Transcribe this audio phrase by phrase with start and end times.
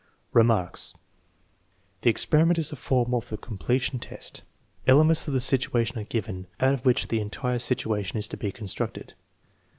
[0.33, 0.95] Remarks.
[2.01, 4.41] The experiment is a form of the completion test.
[4.87, 8.51] Elements of a situation are given, out of which the entire situation is to be
[8.51, 9.13] constructed.